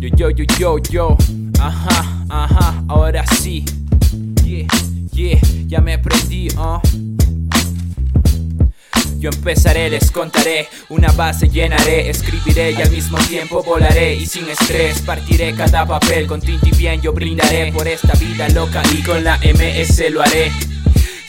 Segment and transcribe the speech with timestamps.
[0.00, 1.16] Yo, yo, yo, yo, yo.
[1.60, 3.64] Ajá, ajá, ahora sí.
[4.44, 4.66] Yeah,
[5.12, 6.80] yeah, ya me prendí, uh.
[9.18, 14.48] Yo empezaré, les contaré, una base llenaré, escribiré y al mismo tiempo volaré y sin
[14.48, 19.22] estrés partiré cada papel con tinta bien yo brindaré por esta vida loca y con
[19.22, 20.50] la MS lo haré.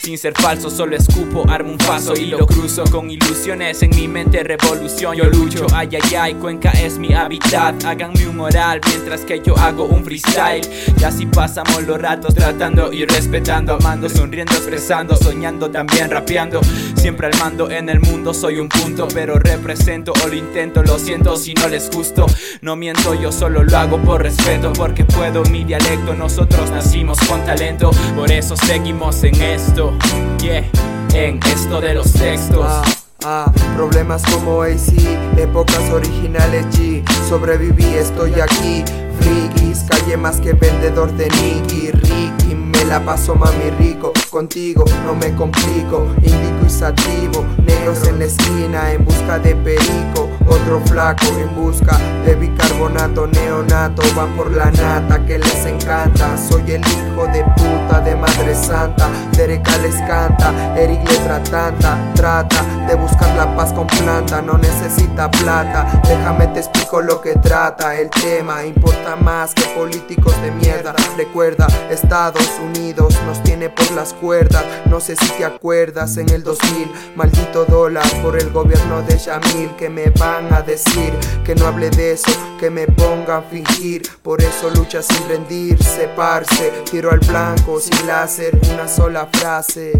[0.04, 4.06] Sin ser falso, solo escupo, armo un paso y lo cruzo con ilusiones en mi
[4.06, 5.16] mente, revolución.
[5.16, 7.82] Yo lucho, ay, ay, ay, Cuenca es mi hábitat.
[7.86, 10.60] Háganme un oral mientras que yo hago un freestyle.
[11.00, 16.60] Y así pasamos los ratos tratando y respetando, amando, sonriendo, expresando, soñando, también rapeando.
[17.04, 20.82] Siempre al mando en el mundo, soy un punto, pero represento o lo intento.
[20.82, 22.24] Lo siento si no les gusto.
[22.62, 26.14] No miento, yo solo lo hago por respeto, porque puedo mi dialecto.
[26.14, 29.92] Nosotros nacimos con talento, por eso seguimos en esto
[30.40, 30.64] yeah,
[31.12, 32.64] en esto de los textos.
[32.66, 32.82] Ah,
[33.24, 34.94] ah, problemas como AC,
[35.36, 38.82] épocas originales G, sobreviví, estoy aquí.
[39.20, 45.14] Frikis, calle más que vendedor de Nicky, Ricky, me la paso mami rico, contigo no
[45.14, 51.26] me complico, indico y sativo, negros en la esquina en busca de perico, otro flaco
[51.38, 57.26] en busca de bicarbonato neonato, van por la nata que les encanta, soy el hijo
[57.32, 63.54] de puta de Madre Santa, Dereca les canta, Eric letra tanta, trata de buscar la
[63.56, 69.16] paz con planta, no necesita plata, déjame te explico lo que trata, el tema importa
[69.16, 75.16] más que políticos de mierda, recuerda, Estados Unidos nos tiene por las cuerdas, no sé
[75.16, 80.10] si te acuerdas en el 2000, maldito dólar por el gobierno de Yamil, que me
[80.34, 81.12] a decir
[81.44, 86.08] que no hable de eso, que me pongan a fingir, por eso lucha sin rendirse,
[86.16, 89.92] parce, tiro al blanco sin láser, una sola frase.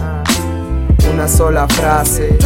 [0.00, 0.22] Ah,
[1.18, 2.38] una sola frase.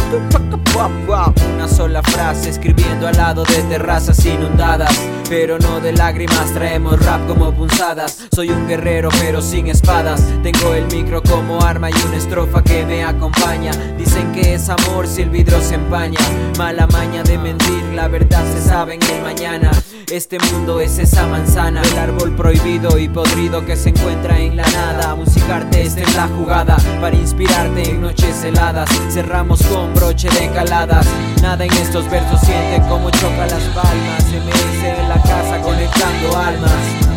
[1.55, 4.89] Una sola frase escribiendo al lado de terrazas inundadas.
[5.29, 8.25] Pero no de lágrimas, traemos rap como punzadas.
[8.33, 10.23] Soy un guerrero pero sin espadas.
[10.41, 13.73] Tengo el micro como arma y una estrofa que me acompaña.
[13.95, 16.19] Dicen que es amor si el vidrio se empaña.
[16.57, 19.69] Mala maña de mentir, la verdad se sabe en el mañana
[20.11, 24.63] este mundo es esa manzana, el árbol prohibido y podrido que se encuentra en la
[24.63, 25.15] nada.
[25.15, 28.89] Musicarte esta es la jugada para inspirarte en noches heladas.
[29.09, 31.05] Cerramos con broche de caladas.
[31.41, 34.23] Nada en estos versos siente como choca las palmas.
[34.25, 37.12] MS en la casa conectando almas.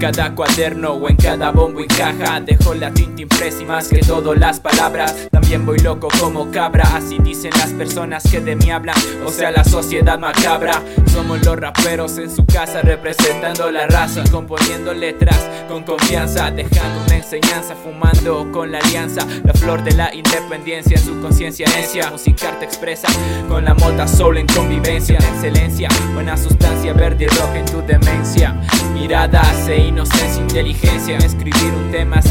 [0.00, 2.40] Cada cuaderno o en cada bombo y caja.
[2.40, 5.28] Dejo la tinta impresa y más que todo las palabras.
[5.30, 8.96] También voy loco como cabra Así dicen las personas que de mí hablan.
[9.26, 10.82] O sea la sociedad macabra.
[11.12, 15.38] Somos los raperos en su casa representando la raza Componiendo letras
[15.68, 19.26] con confianza Dejando una enseñanza fumando con la alianza.
[19.44, 22.10] La flor de la independencia en su conciencia necia.
[22.10, 23.08] Musicarte expresa
[23.48, 28.54] con la mota solo en convivencia Excelencia, buena sustancia verde y roja en tu demencia.
[28.94, 31.18] Miradas e inocencia, inteligencia.
[31.18, 32.22] Escribir un tema,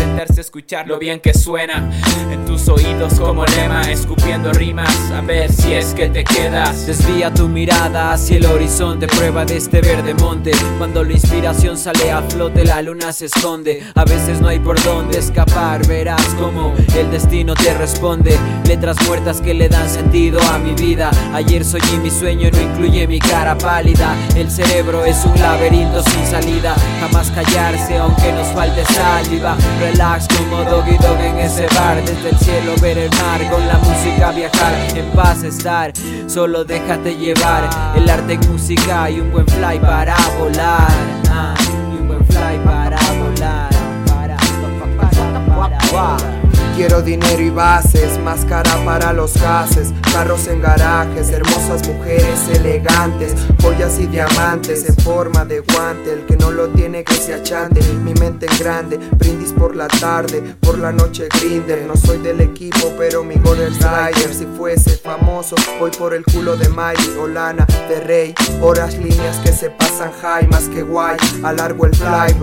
[0.59, 1.89] escuchar lo bien que suena.
[2.29, 6.85] En tus oídos como lema, escupiendo rimas A ver si es que te quedas.
[6.85, 10.51] Desvía tu mirada hacia el horizonte Prueba de este verde monte.
[10.77, 13.83] Cuando la inspiración sale a flote la luna se esconde.
[13.95, 18.37] A veces no hay por dónde escapar Verás como el destino te responde.
[18.65, 21.09] Letras muertas que le dan sentido a mi vida.
[21.33, 24.13] Ayer soñé mi sueño no incluye mi cara pálida.
[24.35, 26.75] El cerebro es un laberinto sin salida.
[26.99, 29.55] Jamás callarse aunque nos falte saliva.
[29.79, 33.77] Relax como Doggy Dog en ese bar Desde el cielo ver el mar con la
[33.77, 35.91] música viajar En paz estar,
[36.27, 40.87] solo déjate llevar El arte en música y un buen fly para volar
[41.29, 41.53] ah,
[41.93, 43.69] Y un buen fly para volar
[44.17, 46.38] para, para.
[46.79, 53.99] Quiero dinero y bases, máscara para los gases, carros en garajes, hermosas mujeres elegantes, joyas
[53.99, 56.13] y diamantes en forma de guante.
[56.13, 59.89] El que no lo tiene que se achante, mi mente en grande, brindis por la
[59.89, 61.81] tarde, por la noche grinder.
[61.85, 64.33] No soy del equipo, pero mi gol es rider.
[64.33, 68.35] Si fuese famoso, voy por el culo de Miley o Lana de Rey.
[68.61, 71.17] Horas líneas que se pasan high, más que guay.
[71.43, 72.35] Alargo el fly,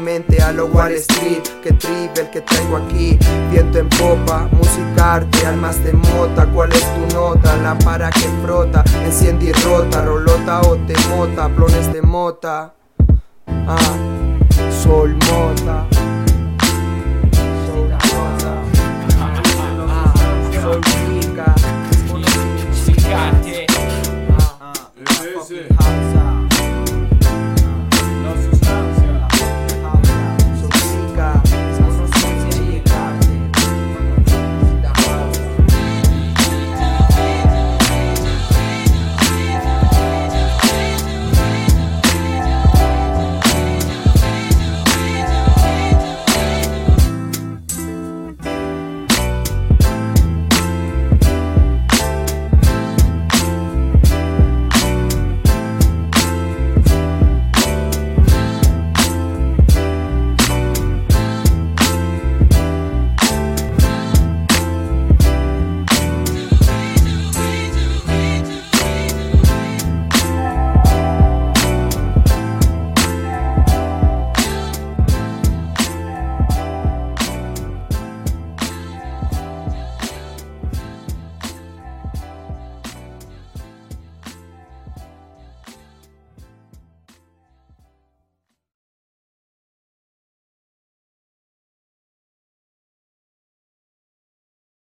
[0.00, 3.18] mente a lo Wall Street, que tribe el que traigo aquí.
[3.78, 6.46] En popa, musicarte, almas de mota.
[6.46, 7.56] ¿Cuál es tu nota?
[7.56, 12.74] La para que frota, enciende y rota, rolota o te mota, plones de mota.
[13.66, 13.96] Ah,
[14.82, 15.93] sol mota.